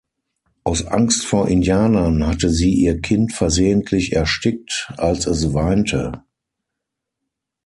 [0.63, 6.23] Aus Angst vor Indianern hatte sie ihr Kind versehentlich erstickt, als es weinte.